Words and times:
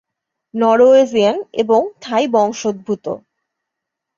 Norwegian 0.53 1.37
এবং 1.53 1.81
Thai 2.01 2.23
বংশোদ্ভূত। 2.27 3.05